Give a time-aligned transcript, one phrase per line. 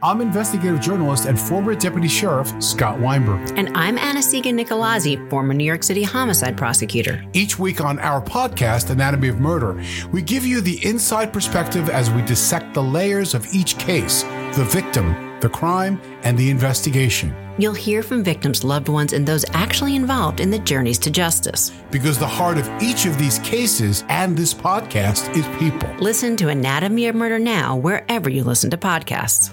[0.00, 3.58] I'm investigative journalist and former deputy sheriff Scott Weinberg.
[3.58, 7.24] And I'm Anna-Sigga Nicolazzi, former New York City homicide prosecutor.
[7.32, 9.82] Each week on our podcast, Anatomy of Murder,
[10.12, 14.22] we give you the inside perspective as we dissect the layers of each case
[14.54, 17.34] the victim, the crime, and the investigation.
[17.58, 21.72] You'll hear from victims' loved ones and those actually involved in the journeys to justice.
[21.90, 25.92] Because the heart of each of these cases and this podcast is people.
[25.98, 29.52] Listen to Anatomy of Murder now, wherever you listen to podcasts.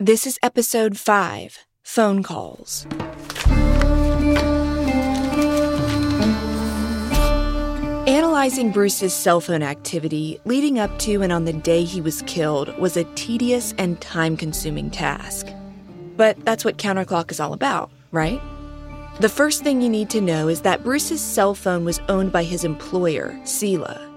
[0.00, 2.86] This is episode 5 Phone Calls.
[8.06, 12.78] Analyzing Bruce's cell phone activity leading up to and on the day he was killed
[12.78, 15.48] was a tedious and time consuming task.
[16.16, 18.40] But that's what Counterclock is all about, right?
[19.18, 22.44] The first thing you need to know is that Bruce's cell phone was owned by
[22.44, 24.07] his employer, Sela.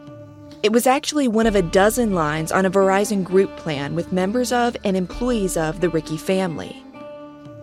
[0.63, 4.51] It was actually one of a dozen lines on a Verizon group plan with members
[4.51, 6.83] of and employees of the Ricky family.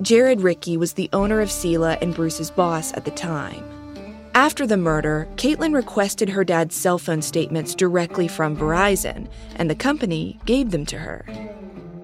[0.03, 3.63] Jared Ricky was the owner of Sela and Bruce's boss at the time.
[4.35, 9.77] After the murder, Caitlin requested her dad's cell phone statements directly from Verizon, and the
[9.77, 11.25] company gave them to her.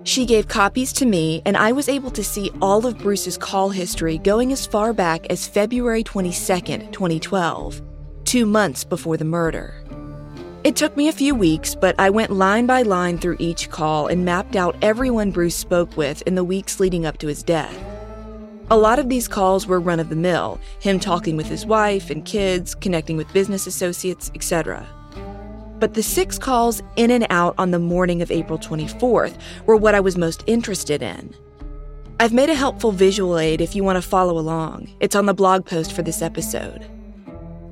[0.05, 3.70] She gave copies to me, and I was able to see all of Bruce's call
[3.70, 7.83] history going as far back as February 22, 2012,
[8.24, 9.85] two months before the murder.
[10.64, 14.07] It took me a few weeks, but I went line by line through each call
[14.07, 17.79] and mapped out everyone Bruce spoke with in the weeks leading up to his death.
[18.70, 22.08] A lot of these calls were run of the mill, him talking with his wife
[22.08, 24.89] and kids, connecting with business associates, etc.
[25.80, 29.95] But the six calls in and out on the morning of April 24th were what
[29.95, 31.35] I was most interested in.
[32.19, 34.89] I've made a helpful visual aid if you want to follow along.
[35.01, 36.89] It's on the blog post for this episode.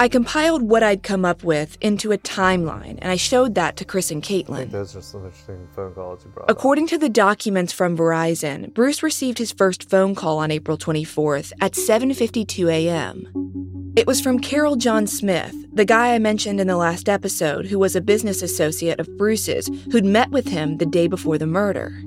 [0.03, 3.85] I compiled what I'd come up with into a timeline, and I showed that to
[3.85, 4.69] Chris and Caitlin.
[4.73, 6.51] Those are some interesting phone calls you brought.
[6.51, 11.53] According to the documents from Verizon, Bruce received his first phone call on April 24th
[11.61, 13.93] at 7:52 a.m.
[13.95, 17.79] It was from Carol John Smith, the guy I mentioned in the last episode who
[17.79, 22.03] was a business associate of Bruce's who'd met with him the day before the murder.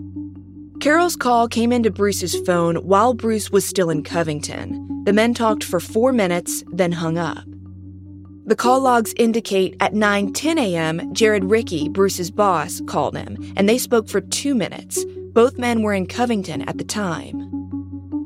[0.81, 5.03] Carol's call came into Bruce's phone while Bruce was still in Covington.
[5.05, 7.45] The men talked for 4 minutes, then hung up.
[8.47, 13.79] The call logs indicate at 9:10 a.m., Jared Ricky, Bruce's boss, called him, and they
[13.79, 15.03] spoke for 2 minutes.
[15.33, 17.41] Both men were in Covington at the time.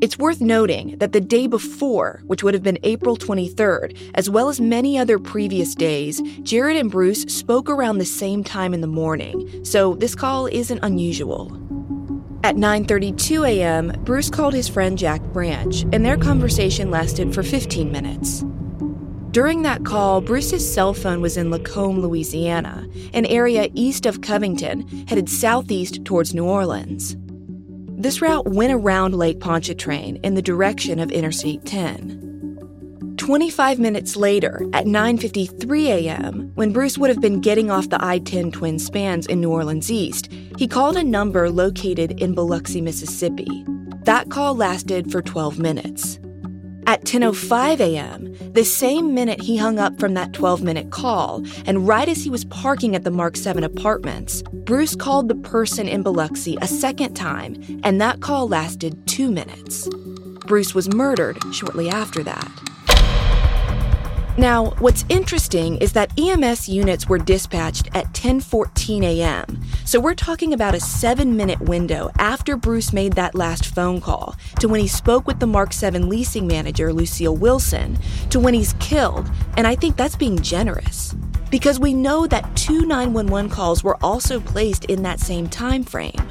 [0.02, 4.50] It's worth noting that the day before, which would have been April 23rd, as well
[4.50, 8.88] as many other previous days, Jared and Bruce spoke around the same time in the
[8.88, 11.50] morning, so this call isn't unusual.
[12.44, 17.90] At 9:32 a.m., Bruce called his friend Jack Branch, and their conversation lasted for 15
[17.90, 18.44] minutes.
[19.32, 24.88] During that call, Bruce's cell phone was in Lacombe, Louisiana, an area east of Covington,
[25.08, 27.16] headed southeast towards New Orleans.
[27.90, 33.16] This route went around Lake Pontchartrain in the direction of Interstate 10.
[33.18, 38.52] 25 minutes later, at 9:53 a.m., when Bruce would have been getting off the I-10
[38.52, 43.64] twin spans in New Orleans East, he called a number located in Biloxi, Mississippi.
[44.06, 46.19] That call lasted for 12 minutes.
[46.90, 52.10] At 10:05 a.m., the same minute he hung up from that 12-minute call, and right
[52.10, 56.58] as he was parking at the Mark 7 apartments, Bruce called the person in Biloxi
[56.64, 59.88] a second time, and that call lasted 2 minutes.
[60.48, 62.52] Bruce was murdered shortly after that.
[64.40, 69.62] Now, what's interesting is that EMS units were dispatched at 10:14 a.m.
[69.84, 74.70] So we're talking about a 7-minute window after Bruce made that last phone call to
[74.70, 77.98] when he spoke with the Mark 7 leasing manager Lucille Wilson
[78.30, 81.14] to when he's killed, and I think that's being generous.
[81.52, 86.24] Because we know that two 911 calls were also placed in that same time frame.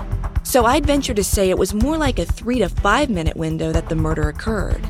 [0.44, 3.70] So I'd venture to say it was more like a 3 to 5 minute window
[3.70, 4.80] that the murder occurred.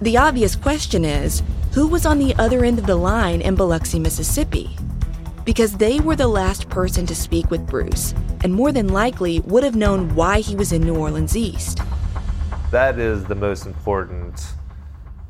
[0.00, 1.42] The obvious question is
[1.72, 4.76] who was on the other end of the line in Biloxi, Mississippi?
[5.48, 8.12] because they were the last person to speak with Bruce
[8.44, 11.80] and more than likely would have known why he was in New Orleans East.
[12.70, 14.46] That is the most important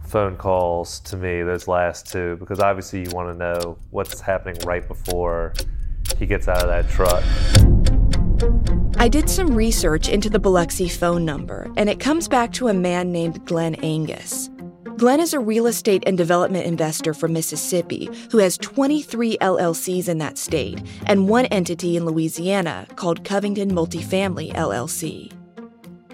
[0.08, 4.60] phone calls to me, those last two, because obviously you want to know what's happening
[4.66, 5.54] right before
[6.18, 7.22] he gets out of that truck.
[9.00, 12.74] I did some research into the Biloxi phone number, and it comes back to a
[12.74, 14.50] man named Glenn Angus.
[14.98, 20.18] Glenn is a real estate and development investor from Mississippi who has 23 LLCs in
[20.18, 25.32] that state and one entity in Louisiana called Covington Multifamily LLC.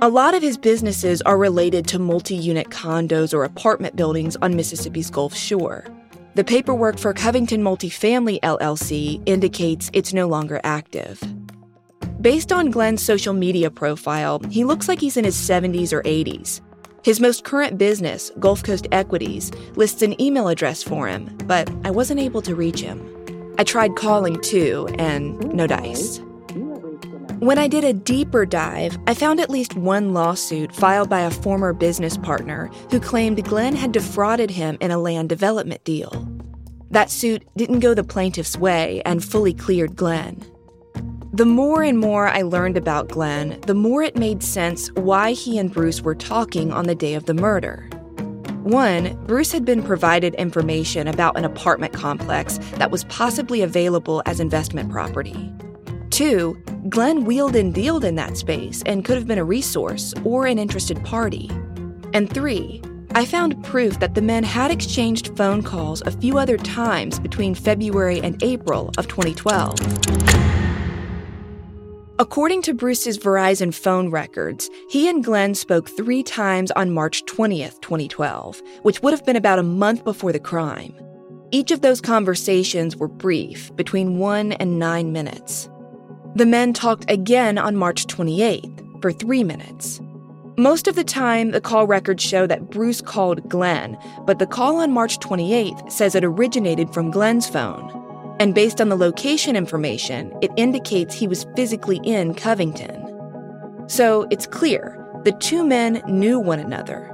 [0.03, 4.55] A lot of his businesses are related to multi unit condos or apartment buildings on
[4.55, 5.87] Mississippi's Gulf Shore.
[6.35, 11.23] The paperwork for Covington Multifamily LLC indicates it's no longer active.
[12.21, 16.61] Based on Glenn's social media profile, he looks like he's in his 70s or 80s.
[17.05, 21.91] His most current business, Gulf Coast Equities, lists an email address for him, but I
[21.91, 22.99] wasn't able to reach him.
[23.59, 26.23] I tried calling too, and no dice.
[27.41, 31.31] When I did a deeper dive, I found at least one lawsuit filed by a
[31.31, 36.27] former business partner who claimed Glenn had defrauded him in a land development deal.
[36.91, 40.43] That suit didn't go the plaintiff's way and fully cleared Glenn.
[41.35, 45.59] The more and more I learned about Glenn, the more it made sense why he
[45.59, 47.89] and Bruce were talking on the day of the murder.
[48.63, 54.39] One, Bruce had been provided information about an apartment complex that was possibly available as
[54.39, 55.53] investment property.
[56.11, 56.57] Two,
[56.89, 60.61] Glenn wheeled and dealed in that space and could have been a resource or an
[60.61, 61.51] interested party.
[62.13, 62.81] And three,
[63.17, 67.57] I found proof that the men had exchanged phone calls a few other times between
[67.57, 70.54] February and April of 2012.
[72.21, 77.81] According to Bruce's Verizon phone records, he and Glenn spoke three times on March 20th,
[77.81, 80.95] 2012, which would have been about a month before the crime.
[81.51, 85.69] Each of those conversations were brief, between one and nine minutes.
[86.37, 90.01] The men talked again on March 28th for three minutes.
[90.57, 94.77] Most of the time, the call records show that Bruce called Glenn, but the call
[94.77, 98.04] on March 28th says it originated from Glenn's phone.
[98.41, 103.01] And based on the location information, it indicates he was physically in Covington.
[103.87, 107.11] So it's clear the two men knew one another.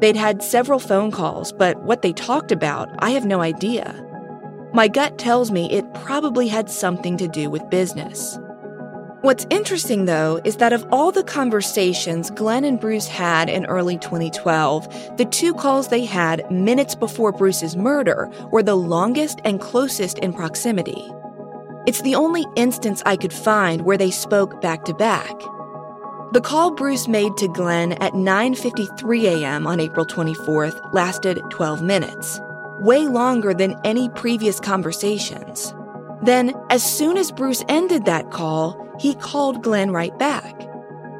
[0.00, 4.00] They'd had several phone calls, but what they talked about, I have no idea.
[4.74, 8.38] My gut tells me it probably had something to do with business.
[9.24, 13.96] What's interesting, though, is that of all the conversations Glenn and Bruce had in early
[13.96, 20.18] 2012, the two calls they had minutes before Bruce's murder were the longest and closest
[20.18, 21.10] in proximity.
[21.86, 25.34] It's the only instance I could find where they spoke back to back.
[26.32, 29.66] The call Bruce made to Glenn at 9:53 a.m.
[29.66, 32.42] on April 24th lasted 12 minutes,
[32.80, 35.72] way longer than any previous conversations.
[36.22, 40.54] Then, as soon as Bruce ended that call, he called Glenn right back.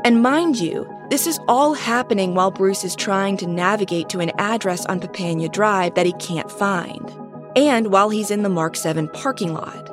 [0.05, 4.32] And mind you, this is all happening while Bruce is trying to navigate to an
[4.38, 7.12] address on Papania Drive that he can't find,
[7.56, 9.91] and while he's in the Mark 7 parking lot.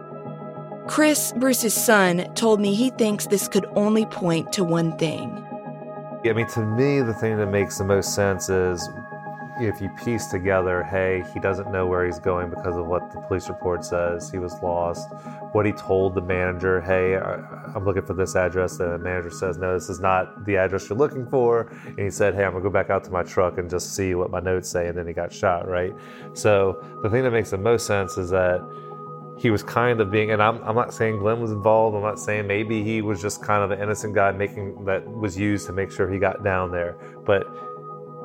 [0.88, 5.30] Chris, Bruce's son, told me he thinks this could only point to one thing.
[6.26, 8.90] I mean, to me, the thing that makes the most sense is
[9.60, 13.20] if you piece together, hey, he doesn't know where he's going because of what the
[13.22, 15.14] police report says, he was lost.
[15.52, 18.78] What he told the manager, hey, I'm looking for this address.
[18.78, 21.72] The manager says, no, this is not the address you're looking for.
[21.86, 24.16] And he said, hey, I'm gonna go back out to my truck and just see
[24.16, 24.88] what my notes say.
[24.88, 25.94] And then he got shot, right?
[26.34, 28.62] So the thing that makes the most sense is that
[29.38, 31.96] he was kind of being, and I'm, I'm not saying Glenn was involved.
[31.96, 35.36] I'm not saying maybe he was just kind of an innocent guy making that was
[35.36, 36.96] used to make sure he got down there.
[37.26, 37.48] But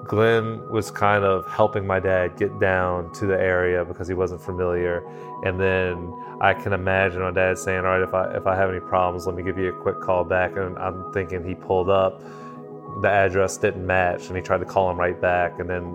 [0.09, 4.41] Glenn was kind of helping my dad get down to the area because he wasn't
[4.41, 5.05] familiar.
[5.45, 8.71] And then I can imagine my dad saying, "All right, if I if I have
[8.71, 11.91] any problems, let me give you a quick call back." And I'm thinking he pulled
[11.91, 12.23] up,
[13.03, 15.95] the address didn't match, and he tried to call him right back, and then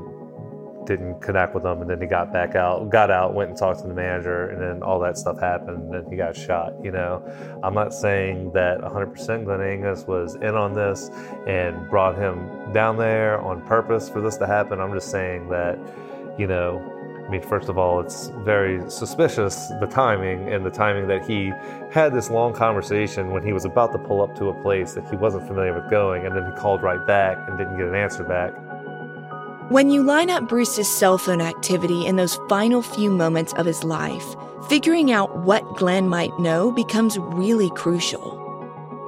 [0.85, 3.81] didn't connect with him, and then he got back out, got out, went and talked
[3.81, 6.73] to the manager, and then all that stuff happened, and then he got shot.
[6.83, 7.23] You know,
[7.63, 11.09] I'm not saying that 100% Glenn Angus was in on this
[11.47, 14.79] and brought him down there on purpose for this to happen.
[14.79, 15.77] I'm just saying that,
[16.37, 16.81] you know,
[17.25, 21.53] I mean, first of all, it's very suspicious the timing and the timing that he
[21.89, 25.07] had this long conversation when he was about to pull up to a place that
[25.09, 27.95] he wasn't familiar with going, and then he called right back and didn't get an
[27.95, 28.53] answer back.
[29.71, 33.85] When you line up Bruce's cell phone activity in those final few moments of his
[33.85, 34.35] life,
[34.67, 38.37] figuring out what Glenn might know becomes really crucial.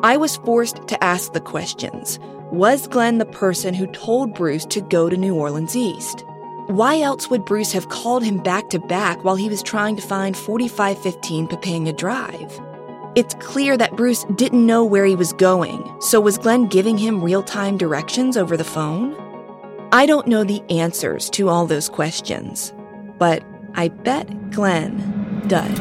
[0.03, 2.17] I was forced to ask the questions
[2.53, 6.23] Was Glenn the person who told Bruce to go to New Orleans East?
[6.67, 10.01] Why else would Bruce have called him back to back while he was trying to
[10.01, 12.57] find 4515 Papania Drive?
[13.15, 17.21] It's clear that Bruce didn't know where he was going, so was Glenn giving him
[17.21, 19.32] real time directions over the phone?
[19.93, 22.73] I don't know the answers to all those questions,
[23.19, 23.43] but
[23.75, 25.77] I bet Glenn does.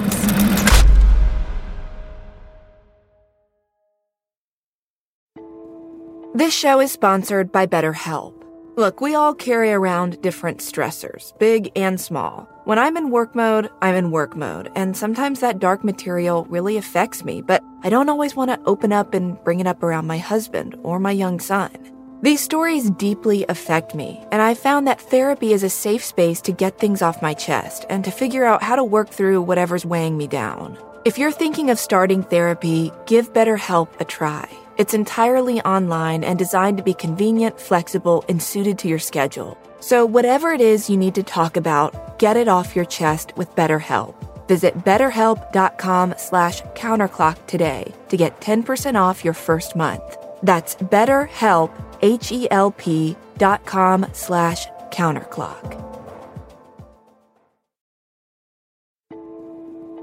[6.34, 8.34] This show is sponsored by BetterHelp.
[8.76, 12.46] Look, we all carry around different stressors, big and small.
[12.64, 16.76] When I'm in work mode, I'm in work mode, and sometimes that dark material really
[16.76, 20.06] affects me, but I don't always want to open up and bring it up around
[20.06, 21.70] my husband or my young son.
[22.22, 26.52] These stories deeply affect me, and I found that therapy is a safe space to
[26.52, 30.16] get things off my chest and to figure out how to work through whatever's weighing
[30.16, 30.78] me down.
[31.04, 34.48] If you're thinking of starting therapy, give BetterHelp a try.
[34.78, 39.58] It's entirely online and designed to be convenient, flexible, and suited to your schedule.
[39.80, 43.56] So, whatever it is you need to talk about, get it off your chest with
[43.56, 44.14] BetterHelp.
[44.46, 50.02] Visit betterhelp.com slash counterclock today to get 10% off your first month.
[50.44, 51.70] That's betterhelp,
[52.02, 55.82] H-E-L-P dot com slash counterclock.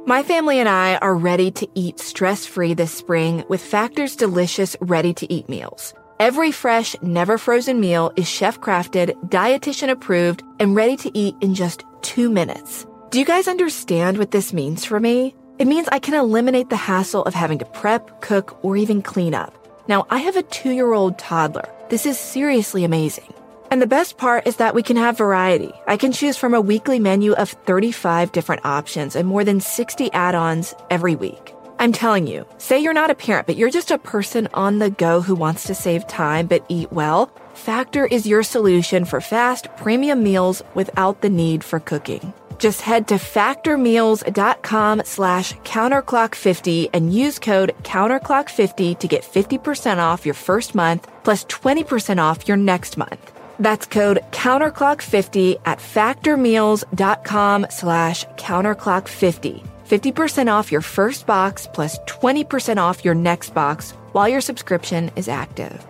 [0.10, 4.76] My family and I are ready to eat stress free this spring with Factor's delicious
[4.82, 5.94] ready to eat meals.
[6.20, 11.54] Every fresh, never frozen meal is chef crafted, dietitian approved, and ready to eat in
[11.54, 12.88] just two minutes.
[13.12, 15.36] Do you guys understand what this means for me?
[15.60, 19.36] It means I can eliminate the hassle of having to prep, cook, or even clean
[19.36, 19.54] up.
[19.88, 21.70] Now, I have a two year old toddler.
[21.90, 23.34] This is seriously amazing.
[23.72, 25.74] And the best part is that we can have variety.
[25.88, 30.14] I can choose from a weekly menu of 35 different options and more than 60
[30.14, 31.56] add ons every week.
[31.80, 34.92] I'm telling you, say you're not a parent, but you're just a person on the
[34.92, 37.32] go who wants to save time but eat well.
[37.56, 42.34] Factor is your solution for fast, premium meals without the need for cooking.
[42.60, 50.36] Just head to factormeals.com slash counterclock50 and use code counterclock50 to get 50% off your
[50.36, 53.34] first month plus 20% off your next month.
[53.60, 59.66] That's code counterclock50 at factormeals.com slash counterclock50.
[59.88, 65.28] 50% off your first box plus 20% off your next box while your subscription is
[65.28, 65.86] active.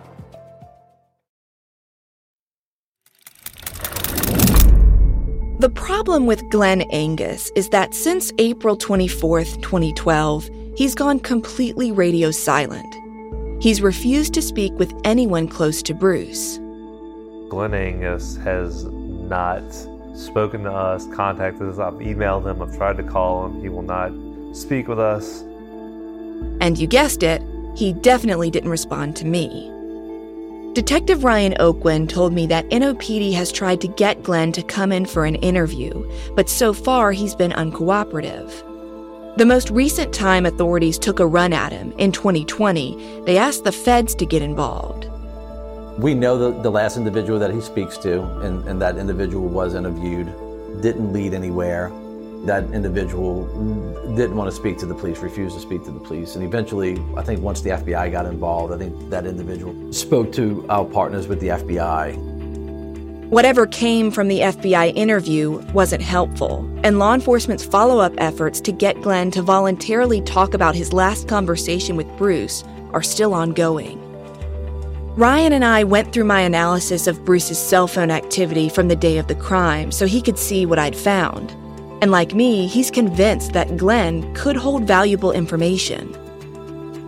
[5.60, 12.30] The problem with Glenn Angus is that since April 24th, 2012, he's gone completely radio
[12.30, 12.96] silent.
[13.62, 16.56] He's refused to speak with anyone close to Bruce.
[17.50, 19.62] Glenn Angus has not
[20.14, 21.78] spoken to us, contacted us.
[21.78, 23.60] I've emailed him, I've tried to call him.
[23.60, 24.12] He will not
[24.56, 25.42] speak with us.
[26.62, 27.42] And you guessed it,
[27.76, 29.70] he definitely didn't respond to me.
[30.72, 35.04] Detective Ryan Oquin told me that NOPD has tried to get Glenn to come in
[35.04, 38.48] for an interview, but so far he's been uncooperative.
[39.36, 43.72] The most recent time authorities took a run at him, in 2020, they asked the
[43.72, 45.08] feds to get involved.
[45.98, 49.74] We know the, the last individual that he speaks to, and, and that individual was
[49.74, 50.26] interviewed,
[50.82, 51.90] didn't lead anywhere.
[52.46, 53.44] That individual
[54.16, 56.36] didn't want to speak to the police, refused to speak to the police.
[56.36, 60.64] And eventually, I think once the FBI got involved, I think that individual spoke to
[60.70, 62.16] our partners with the FBI.
[63.30, 68.72] Whatever came from the FBI interview wasn't helpful, and law enforcement's follow up efforts to
[68.72, 74.00] get Glenn to voluntarily talk about his last conversation with Bruce are still ongoing.
[75.16, 79.18] Ryan and I went through my analysis of Bruce's cell phone activity from the day
[79.18, 81.54] of the crime so he could see what I'd found.
[82.02, 86.12] And like me, he's convinced that Glenn could hold valuable information.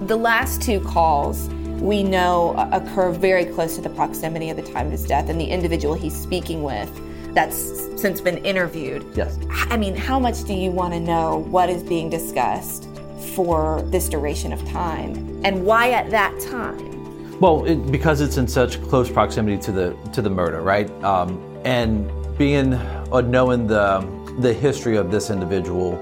[0.07, 1.49] The last two calls
[1.81, 5.41] we know occur very close to the proximity of the time of his death and
[5.41, 6.91] the individual he's speaking with
[7.35, 7.57] that's
[8.01, 9.05] since been interviewed.
[9.15, 9.39] Yes.
[9.51, 12.89] I mean, how much do you want to know what is being discussed
[13.35, 17.41] for this duration of time and why at that time?
[17.41, 20.91] Well, it, because it's in such close proximity to the to the murder, right?
[21.03, 22.75] Um, and being
[23.11, 24.01] or knowing the
[24.39, 25.97] the history of this individual,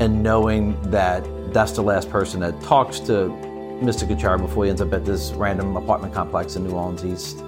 [0.00, 3.28] and knowing that that's the last person that talks to
[3.80, 4.08] Mr.
[4.08, 7.38] Kuchar before he ends up at this random apartment complex in New Orleans East.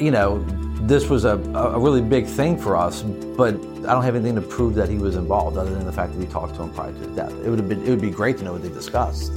[0.00, 0.44] You know,
[0.82, 4.40] this was a, a really big thing for us, but I don't have anything to
[4.40, 6.92] prove that he was involved other than the fact that we talked to him prior
[6.92, 7.32] to his death.
[7.44, 9.32] It would have been it would be great to know what they discussed.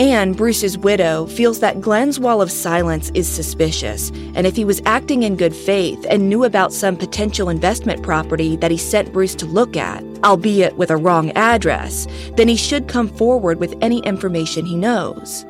[0.00, 4.80] Anne, Bruce's widow, feels that Glenn's wall of silence is suspicious, and if he was
[4.86, 9.34] acting in good faith and knew about some potential investment property that he sent Bruce
[9.34, 12.06] to look at, albeit with a wrong address,
[12.38, 15.44] then he should come forward with any information he knows.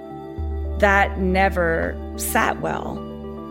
[0.80, 2.99] That never sat well.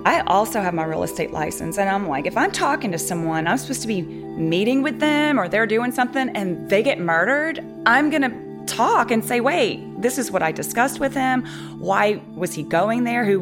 [0.06, 3.48] I also have my real estate license, and I'm like, if I'm talking to someone,
[3.48, 7.64] I'm supposed to be meeting with them or they're doing something and they get murdered,
[7.86, 8.49] I'm gonna
[8.80, 11.46] talk and say, wait, this is what I discussed with him.
[11.80, 13.26] Why was he going there?
[13.26, 13.40] Who,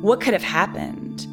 [0.00, 1.24] what could have happened?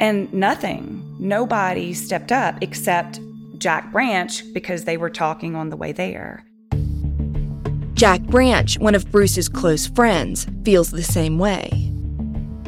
[0.00, 1.00] And nothing.
[1.20, 3.20] Nobody stepped up except
[3.58, 6.44] Jack Branch because they were talking on the way there.
[7.92, 11.70] Jack Branch, one of Bruce's close friends, feels the same way.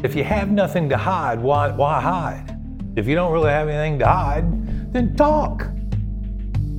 [0.03, 2.57] If you have nothing to hide, why, why hide?
[2.95, 5.67] If you don't really have anything to hide, then talk.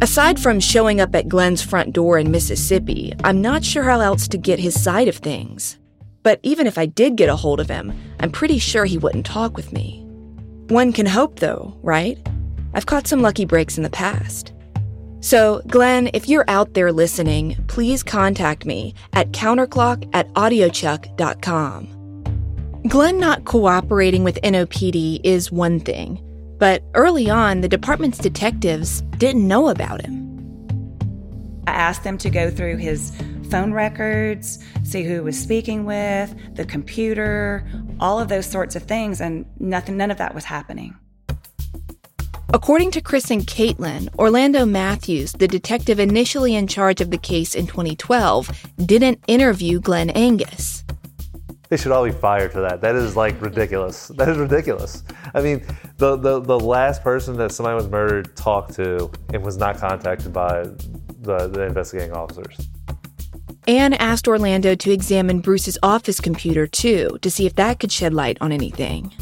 [0.01, 4.29] Aside from showing up at Glenn's front door in Mississippi, I'm not sure how else
[4.29, 5.77] to get his side of things.
[6.23, 9.27] But even if I did get a hold of him, I'm pretty sure he wouldn't
[9.27, 10.05] talk with me.
[10.69, 12.17] One can hope, though, right?
[12.75, 14.53] I've caught some lucky breaks in the past.
[15.19, 21.89] So, Glenn, if you're out there listening, please contact me at counterclock at audiochuck.com.
[22.87, 26.23] Glenn not cooperating with NOPD is one thing,
[26.59, 30.27] but early on, the department's detectives didn't know about him.
[31.67, 33.13] I asked them to go through his
[33.51, 37.67] phone records, see who he was speaking with, the computer,
[38.01, 40.97] all of those sorts of things, and nothing, none of that was happening.
[42.55, 47.55] According to Chris and Caitlin, Orlando Matthews, the detective initially in charge of the case
[47.55, 50.83] in 2012, didn't interview Glenn Angus.
[51.69, 52.81] They should all be fired for that.
[52.81, 54.09] That is like ridiculous.
[54.19, 55.05] That is ridiculous.
[55.35, 55.65] I mean,
[55.99, 60.33] the, the, the last person that somebody was murdered talked to and was not contacted
[60.33, 60.65] by
[61.21, 62.69] the, the investigating officers.
[63.69, 68.15] Anne asked Orlando to examine Bruce's office computer too to see if that could shed
[68.15, 69.13] light on anything.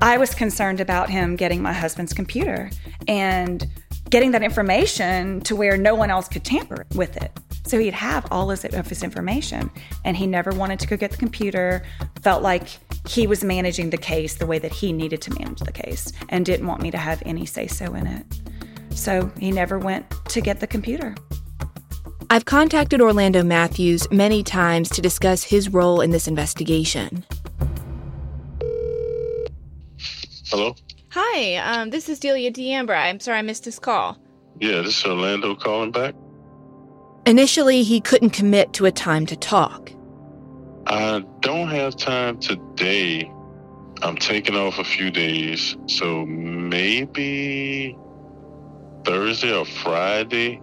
[0.00, 2.70] I was concerned about him getting my husband's computer
[3.06, 3.66] and
[4.08, 7.38] getting that information to where no one else could tamper with it.
[7.70, 9.70] So he'd have all of his information,
[10.04, 11.84] and he never wanted to go get the computer,
[12.20, 12.66] felt like
[13.06, 16.44] he was managing the case the way that he needed to manage the case, and
[16.44, 18.26] didn't want me to have any say so in it.
[18.90, 21.14] So he never went to get the computer.
[22.28, 27.24] I've contacted Orlando Matthews many times to discuss his role in this investigation.
[30.48, 30.74] Hello?
[31.10, 32.98] Hi, um, this is Delia D'Ambra.
[32.98, 34.18] I'm sorry I missed this call.
[34.58, 36.16] Yeah, this is Orlando calling back.
[37.26, 39.92] Initially, he couldn't commit to a time to talk.
[40.86, 43.30] I don't have time today.
[44.02, 47.96] I'm taking off a few days, so maybe
[49.04, 50.60] Thursday or Friday,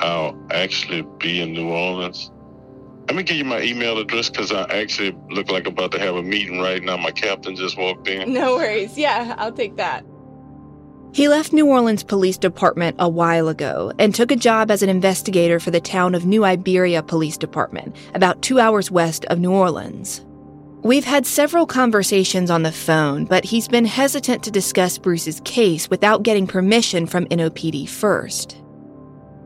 [0.00, 2.30] I'll actually be in New Orleans.
[3.08, 5.98] Let me give you my email address because I actually look like I'm about to
[5.98, 6.96] have a meeting right now.
[6.96, 8.32] My captain just walked in.
[8.32, 8.96] No worries.
[8.96, 10.04] Yeah, I'll take that.
[11.16, 14.90] He left New Orleans Police Department a while ago and took a job as an
[14.90, 19.50] investigator for the town of New Iberia Police Department, about two hours west of New
[19.50, 20.26] Orleans.
[20.82, 25.88] We've had several conversations on the phone, but he's been hesitant to discuss Bruce's case
[25.88, 28.62] without getting permission from NOPD first.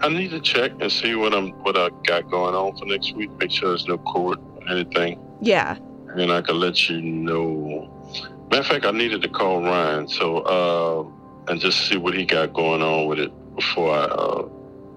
[0.00, 3.14] I need to check and see what I'm what I got going on for next
[3.14, 3.30] week.
[3.38, 5.24] Make sure there's no court or anything.
[5.40, 5.76] Yeah.
[6.16, 7.88] And I can let you know.
[8.50, 10.08] Matter of fact, I needed to call Ryan.
[10.08, 11.19] So uh,
[11.50, 14.48] and just see what he got going on with it before I, uh,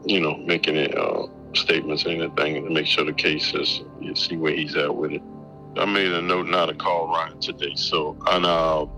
[0.05, 4.15] you know, make any uh, statements or anything, and make sure the case is, you
[4.15, 5.21] see where he's at with it.
[5.77, 8.91] I made a note not to call Ryan today, so and I'll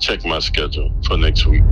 [0.00, 1.62] check my schedule for next week.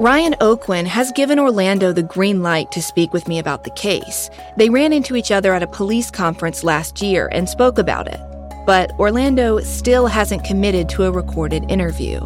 [0.00, 4.30] Ryan Oquin has given Orlando the green light to speak with me about the case.
[4.56, 8.18] They ran into each other at a police conference last year and spoke about it.
[8.66, 12.20] But Orlando still hasn't committed to a recorded interview.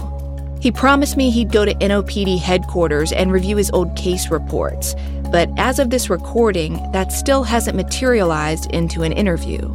[0.67, 4.97] He promised me he'd go to NOPD headquarters and review his old case reports,
[5.31, 9.73] but as of this recording, that still hasn't materialized into an interview.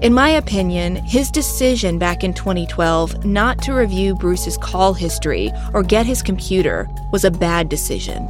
[0.00, 5.82] In my opinion, his decision back in 2012 not to review Bruce's call history or
[5.82, 8.26] get his computer was a bad decision.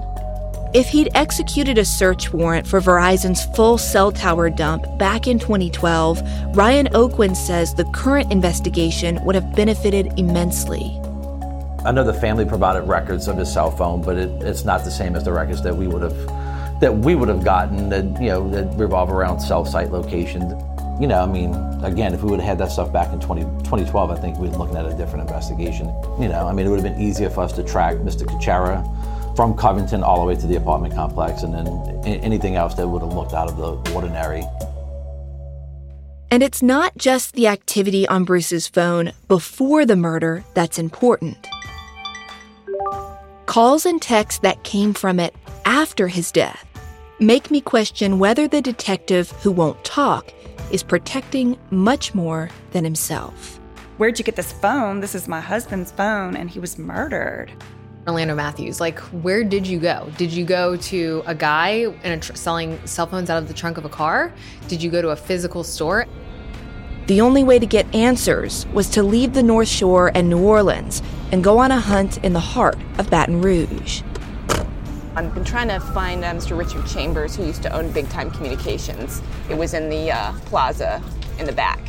[0.75, 6.21] If he'd executed a search warrant for Verizon's full cell tower dump back in 2012,
[6.57, 11.01] Ryan Oquin says the current investigation would have benefited immensely.
[11.83, 14.91] I know the family provided records of his cell phone, but it, it's not the
[14.91, 18.29] same as the records that we would have that we would have gotten that you
[18.29, 20.53] know that revolve around cell site locations.
[21.01, 23.43] You know, I mean, again, if we would have had that stuff back in 20,
[23.65, 25.87] 2012, I think we'd be looking at a different investigation.
[26.21, 28.27] You know, I mean, it would have been easier for us to track Mr.
[28.27, 28.85] Kuchera
[29.35, 31.67] from Covington all the way to the apartment complex, and then
[32.05, 34.45] anything else that would have looked out of the ordinary.
[36.31, 41.49] And it's not just the activity on Bruce's phone before the murder that's important
[43.51, 45.35] calls and texts that came from it
[45.65, 46.65] after his death
[47.19, 50.33] make me question whether the detective who won't talk
[50.71, 53.59] is protecting much more than himself.
[53.99, 55.01] Where'd you get this phone?
[55.01, 57.51] This is my husband's phone, and he was murdered.
[58.07, 60.09] Orlando Matthews, like, where did you go?
[60.17, 63.55] Did you go to a guy in a tr- selling cell phones out of the
[63.55, 64.33] trunk of a car?
[64.69, 66.07] Did you go to a physical store?
[67.11, 71.03] The only way to get answers was to leave the North Shore and New Orleans
[71.33, 74.03] and go on a hunt in the heart of Baton Rouge.
[75.17, 76.57] I've been trying to find uh, Mr.
[76.57, 79.23] Richard Chambers, who used to own Big Time Communications.
[79.49, 81.03] It was in the uh, plaza
[81.41, 81.81] in the back.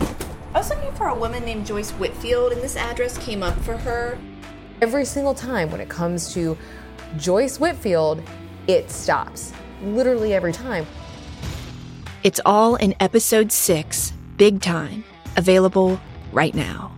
[0.00, 3.76] I was looking for a woman named Joyce Whitfield, and this address came up for
[3.76, 4.16] her.
[4.80, 6.56] Every single time when it comes to
[7.16, 8.22] Joyce Whitfield,
[8.68, 9.52] it stops.
[9.82, 10.86] Literally every time.
[12.24, 15.04] It's all in episode six, Big Time,
[15.36, 16.00] available
[16.32, 16.97] right now.